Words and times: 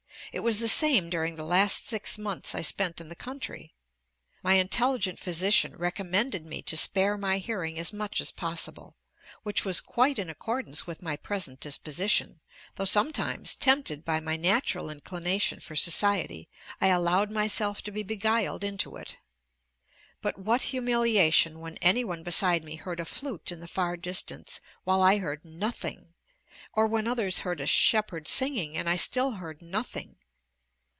It 0.33 0.43
was 0.45 0.59
the 0.59 0.69
same 0.69 1.09
during 1.09 1.35
the 1.35 1.43
last 1.43 1.87
six 1.87 2.17
months 2.17 2.55
I 2.55 2.61
spent 2.61 3.01
in 3.01 3.09
the 3.09 3.17
country. 3.17 3.73
My 4.41 4.53
intelligent 4.53 5.19
physician 5.19 5.75
recommended 5.75 6.45
me 6.45 6.61
to 6.61 6.77
spare 6.77 7.17
my 7.17 7.37
hearing 7.37 7.77
as 7.77 7.91
much 7.91 8.21
as 8.21 8.31
possible, 8.31 8.95
which 9.43 9.65
was 9.65 9.81
quite 9.81 10.17
in 10.17 10.29
accordance 10.29 10.87
with 10.87 11.01
my 11.01 11.17
present 11.17 11.59
disposition, 11.59 12.39
though 12.75 12.85
sometimes, 12.85 13.55
tempted 13.55 14.05
by 14.05 14.21
my 14.21 14.37
natural 14.37 14.89
inclination 14.89 15.59
for 15.59 15.75
society, 15.75 16.47
I 16.79 16.87
allowed 16.87 17.29
myself 17.29 17.81
to 17.81 17.91
be 17.91 18.01
beguiled 18.01 18.63
into 18.63 18.95
it. 18.95 19.17
But 20.21 20.37
what 20.39 20.61
humiliation 20.71 21.59
when 21.59 21.75
any 21.79 22.05
one 22.05 22.23
beside 22.23 22.63
me 22.63 22.77
heard 22.77 23.01
a 23.01 23.05
flute 23.05 23.51
in 23.51 23.59
the 23.59 23.67
far 23.67 23.97
distance, 23.97 24.61
while 24.85 25.01
I 25.01 25.17
heard 25.17 25.43
nothing, 25.43 26.13
or 26.73 26.87
when 26.87 27.05
others 27.05 27.39
heard 27.39 27.59
a 27.59 27.67
shepherd 27.67 28.29
singing, 28.29 28.77
and 28.77 28.87
I 28.89 28.95
still 28.95 29.31
heard 29.31 29.59
_nothing! 29.59 30.15